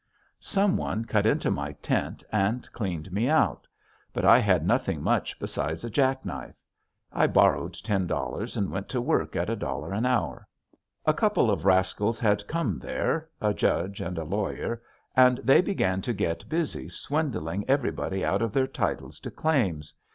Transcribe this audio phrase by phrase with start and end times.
[0.39, 3.67] "Someone cut into my tent and cleaned me out
[4.13, 6.55] but I had nothing much besides a jack knife.
[7.13, 10.47] I borrowed ten dollars and went to work at a dollar an hour.
[11.05, 14.81] A couple of rascals had come there, a judge and a lawyer;
[15.15, 19.93] and they began to get busy swindling everybody out of their titles to claims.